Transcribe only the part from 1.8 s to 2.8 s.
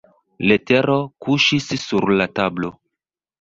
sur la tablo.